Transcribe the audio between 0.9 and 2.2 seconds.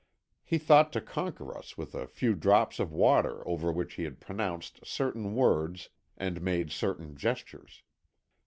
to conquer us with a